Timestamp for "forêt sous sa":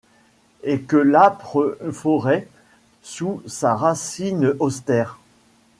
1.91-3.75